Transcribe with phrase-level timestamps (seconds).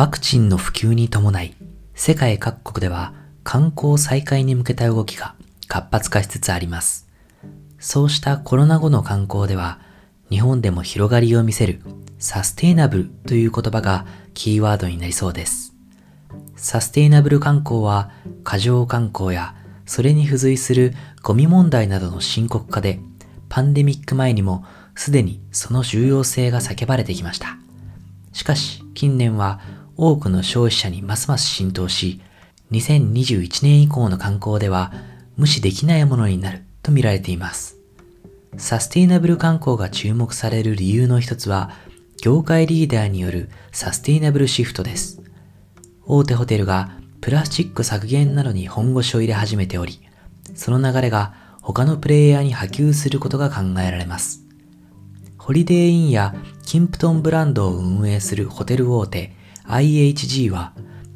[0.00, 1.54] ワクチンの普及に伴い、
[1.94, 3.12] 世界各国では
[3.44, 5.34] 観光再開に向けた動きが
[5.68, 7.06] 活発化しつつあります。
[7.78, 9.78] そうしたコロナ後の観光では、
[10.30, 11.82] 日本でも広がりを見せる
[12.18, 15.74] サステイナブルという言葉がキーワードになりそうです。
[16.56, 18.10] サステイナブル観光は
[18.42, 23.00] 過剰観光やそれに付随するゴミ問題などの深刻化で
[23.50, 24.64] パンデミック前にも
[24.94, 27.58] すでにその重要性が叫ばれてきました。
[28.32, 29.60] しかし近年は
[30.02, 32.22] 多くの消費者にますます浸透し、
[32.70, 34.94] 2021年以降の観光では
[35.36, 37.76] 無視できないものになると見られています。
[38.56, 41.72] サステイナブル観光が注目される理由の一つは、
[42.22, 45.20] 業界リーダーによるサステイナブルシフトです。
[46.06, 50.00] 大手ホテルがプラスチック削減などに本腰を入れ始めており、
[50.54, 54.46] その流れが他のプレイヤーに波及することが考えられます。
[55.36, 59.38] ホリデーインやキンプトンブランドを運営するホテル大手
[59.70, 60.72] IHG は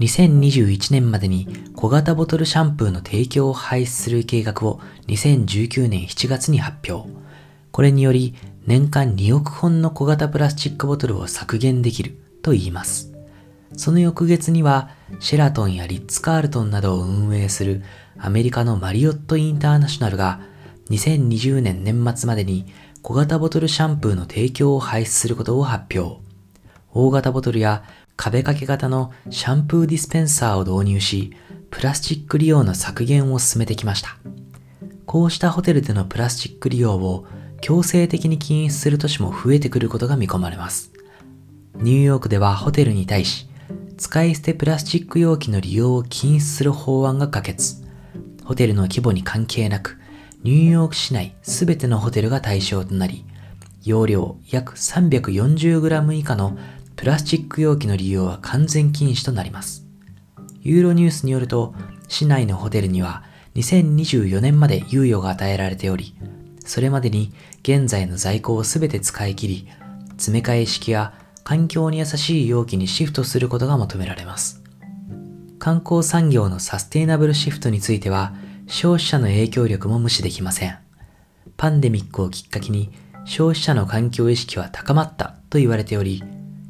[0.00, 7.10] 2021年までに小型ボトルシャンプーの提供を廃止する計画を2019年7月に発表。
[7.70, 8.34] これにより
[8.66, 13.12] 年間2億本の小型プラスチックボトルを削減できると言います。
[13.76, 17.82] その翌月にはシェラトンやリッツ・カールトンなどを運営する
[18.18, 20.40] アメリカのマリオット・インターナショナルが
[20.88, 26.27] 2020年年末までに小型ボトルシャンプーの提供を廃止することを発表。
[26.92, 27.84] 大型ボトルや
[28.16, 31.32] 壁掛け型のシャンプーディスペンサーを導入し、
[31.70, 34.16] プラスチック利用の削減を進めてきました。
[35.06, 37.26] こうしたホテルでのプラスチック利用を
[37.60, 40.92] 強制的に禁止する都市も増えてくることが見込まれます。
[41.76, 43.48] ニューヨークではホテルに対し、
[43.96, 47.76] 使い捨てプラスチック容器の利用を禁止する法案が可決。
[48.44, 49.98] ホテルの規模に関係なく、
[50.42, 53.24] ニューヨーク市内すべてのホテルが対象となり、
[53.84, 56.58] 容量約 340g 以下の
[56.98, 59.86] プラスチック容器の利用は完全禁止となります。
[60.62, 61.72] ユーロニュースによると、
[62.08, 63.22] 市内のホテルには
[63.54, 66.16] 2024年まで猶予が与えられており、
[66.64, 67.32] それまでに
[67.62, 69.68] 現在の在庫をすべて使い切り、
[70.16, 71.14] 詰め替え式や
[71.44, 74.64] 環境に優しい容器にシフトすることが求められます。
[75.60, 78.34] 観光産業のサステイナブルシフトについては、
[78.66, 80.76] 消費者の影響力も無視できません。
[81.56, 82.90] パンデミックをきっかけに
[83.24, 86.24] 消費者の環境意識は高まったと言われており、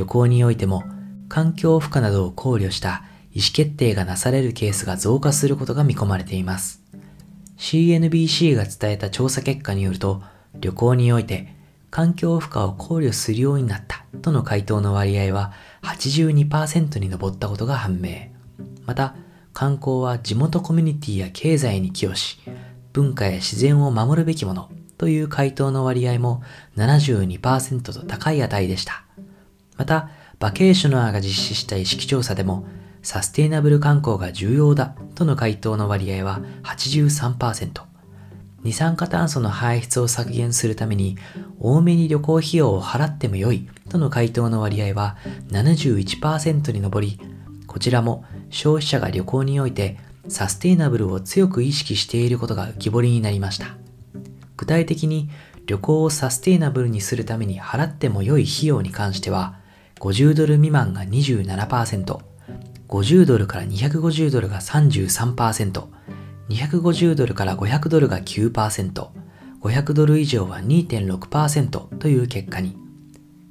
[0.00, 0.84] 旅行においても
[1.28, 6.82] 環境負荷などを考慮した意思決定がなされるケースが増加することが見込まれています。
[7.58, 10.22] CNBC が伝えた調査結果によると、
[10.54, 11.54] 旅行において
[11.90, 15.52] 環境負荷を考慮するようになったとの回答の割合は
[15.82, 18.30] 82%に上ったことが判明。
[18.86, 19.14] また、
[19.52, 22.40] 観光は地元コミュニティや経済に寄与し、
[22.94, 26.42] 文化や自然を守るべきものという回答の割合も
[26.78, 29.04] 72%と高い値でした。
[29.80, 32.66] また、バケーショナーが実施した意識調査でも、
[33.00, 37.80] サステイナブル観光が重要だとの回答の割合は83%。
[38.62, 41.16] 二酸化炭素の排出を削減するために
[41.58, 45.16] 多めに旅行費用を払ってもよいとの回答の割合は
[45.48, 47.18] 71%に上り、
[47.66, 49.96] こちらも消費者が旅行において
[50.28, 53.78] サステイナブルを強く意識していることが浮き彫りになりました。
[54.58, 55.30] 具体的に
[55.64, 59.59] 旅行をサステイナブルにするために払っても良い費用に関しては、
[60.00, 62.18] 50ドル未満が27%、
[62.88, 65.84] 50ドルから250ドルが33%、
[66.48, 69.08] 250ドルから500ドルが9%、
[69.60, 72.76] 500ドル以上は2.6%という結果に。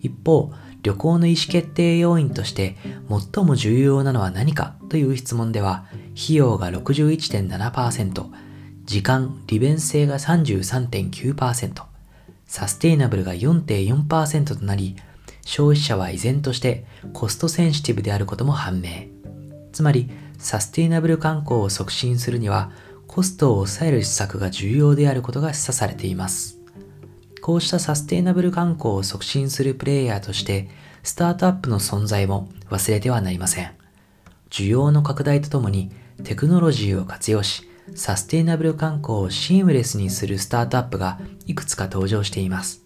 [0.01, 0.51] 一方、
[0.81, 2.77] 旅行の意思決定要因として
[3.33, 8.25] 最も重要なのは何かという質問では、費用が61.7%、
[8.85, 11.83] 時間、利便性が33.9%、
[12.47, 14.95] サステイナブルが4.4%となり、
[15.45, 18.89] 消費者は依然としてコストセンシティブであることも判明。
[19.71, 22.71] つまり、サステイナブル観光を促進するには、
[23.07, 26.59] コストを抑える施策が重要であることが示唆されています。
[27.41, 30.69] こうしたサステイナブル観光を促進するプレイヤーとして、
[31.03, 33.71] スタートアップの存在も忘れてはなりません。
[34.49, 35.91] 需要の拡大とともに
[36.23, 37.63] テクノロジーを活用し、
[37.95, 42.83] サステイナブル観光をシームレスにするスタートアップがいくつか登場しています。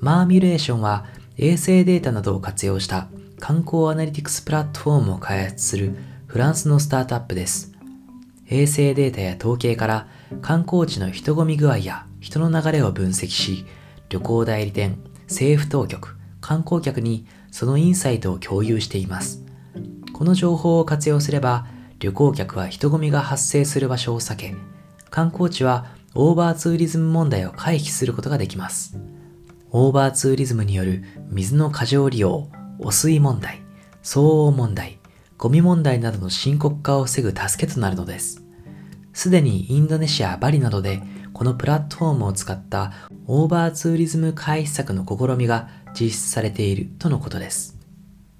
[0.00, 3.08] マーミュレーションは衛星データなどを活用した
[3.40, 5.96] 観光アナリティクスプラットフォームを開発する
[6.26, 7.72] フランスのスタートアップです。
[8.48, 10.08] 衛星データや統計から
[10.42, 13.66] 観光地の人混み具合や人の流れを分析し、
[14.08, 14.98] 旅行代理店、
[15.28, 19.42] 政府当局、観光客にそのインサイトを共有しています。
[20.12, 21.66] この情報を活用すれば、
[21.98, 24.54] 旅行客は人混みが発生する場所を避け、
[25.10, 28.96] 観光地はオーバーツーリズム問題を回避することができます。
[29.76, 32.48] オーバーツーリズムによる水の過剰利用、
[32.78, 33.60] 汚水問題、
[34.04, 35.00] 騒音問題、
[35.36, 38.44] ゴミ問題などの深刻化を防ぐ助けとなるのです。
[39.12, 42.92] すでにインドネシア・バリなどでこのプラットフォームを使った
[43.26, 47.76] オーバーツーリズム回避策の試みが実施されているとのことです。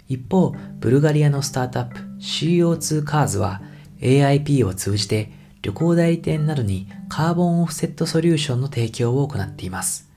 [0.07, 3.61] 一方、ブルガリアのスタートアップ CO2 カーズは
[3.99, 5.33] AIP を通じて
[5.63, 10.14] 旅行代理店などにカーボンオフセットソリューションの提供を行っています。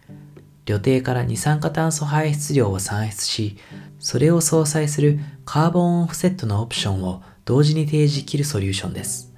[0.68, 3.58] 旅程から二酸化炭素排出量を算出し、
[4.00, 9.34] それを相殺するカーボンオフセットのオプションを同時に提示できるソリューションです。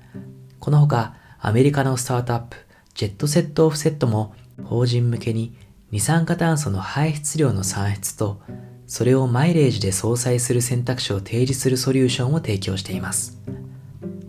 [0.59, 2.57] このほか、アメリカのスタートアップ、
[2.95, 4.33] ジェットセットオフセットも
[4.63, 5.55] 法人向けに
[5.91, 8.41] 二酸化炭素の排出量の算出と、
[8.87, 13.39] それをマイレージで相殺する選択肢を提示するソリューションを提供しています。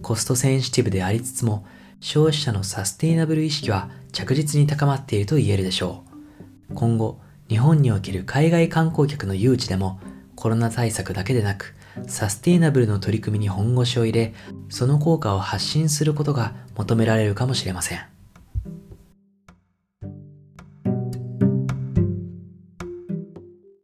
[0.03, 1.65] コストセンシティブでありつつも、
[2.01, 6.10] 消費者のサステイナブル意識は着実に高まっていると言えるでしょう。
[6.75, 10.01] 今後、日本における海外観光客の誘致でも
[10.37, 11.75] コロナ対策だけでなく、
[12.07, 14.35] サステイナブルの取り組みに本腰を入れ、
[14.69, 18.01] その効果を発信することが求められるかもしれません。